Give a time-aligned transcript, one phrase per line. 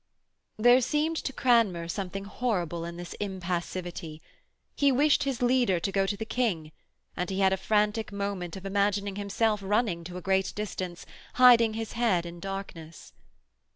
[0.57, 4.19] There seemed to Cranmer something horrible in this impassivity.
[4.75, 6.71] He wished his leader to go to the King,
[7.15, 11.73] and he had a frantic moment of imagining himself running to a great distance, hiding
[11.75, 13.13] his head in darkness.